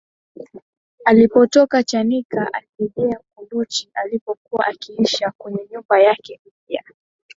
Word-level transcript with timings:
Alipotoka 1.05 1.83
chanika 1.83 2.49
alirejea 2.53 3.19
kunduchi 3.35 3.89
alipokua 3.93 4.65
akiisha 4.67 5.31
kwenye 5.37 5.67
nyumba 5.71 5.99
yake 5.99 6.39
mpya 6.45 6.83